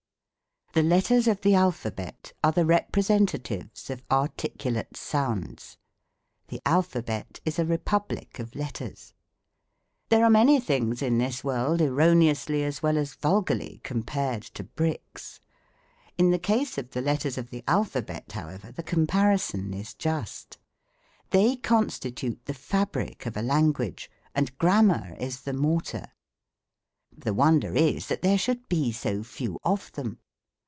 The 0.73 0.83
letters 0.83 1.27
of 1.27 1.41
the 1.41 1.53
Alphabet 1.53 2.31
are 2.41 2.53
the 2.53 2.65
representatives 2.65 3.89
of 3.89 4.05
articulate 4.09 4.95
sounds. 4.95 5.75
The 6.47 6.61
Alphabet 6.65 7.41
is 7.43 7.59
a 7.59 7.65
Republic«of 7.65 8.55
Letters. 8.55 8.87
10 8.87 8.87
THE 8.87 8.95
COMIC 8.95 9.11
ENGLISH 9.11 10.07
GRAMMAR. 10.07 10.07
There 10.07 10.25
are 10.25 10.45
many 10.45 10.59
things 10.97 11.01
in 11.01 11.17
this 11.17 11.43
world 11.43 11.81
erroneously 11.81 12.63
as 12.63 12.81
well 12.81 12.97
as 12.97 13.15
vulgarly 13.15 13.81
compared 13.83 14.43
to" 14.43 14.63
bricks." 14.79 15.41
In 16.17 16.31
the 16.31 16.39
case 16.39 16.77
of 16.77 16.91
the 16.91 17.01
letters 17.01 17.37
of 17.37 17.49
the 17.49 17.65
Alphabet, 17.67 18.31
however, 18.31 18.71
the 18.71 18.81
compari 18.81 19.41
son 19.41 19.73
is 19.73 19.93
just; 19.93 20.57
they 21.31 21.57
constitute 21.57 22.45
the 22.45 22.53
fabric 22.53 23.25
of 23.25 23.35
a 23.35 23.41
language, 23.41 24.09
and 24.33 24.57
grammar 24.57 25.17
is 25.19 25.41
the 25.41 25.51
mortar. 25.51 26.13
The 27.11 27.33
wonder 27.33 27.75
is 27.75 28.07
that 28.07 28.21
there 28.21 28.37
should 28.37 28.69
be 28.69 28.93
so 28.93 29.21
few 29.21 29.57
of 29.65 29.91
them. 29.91 30.19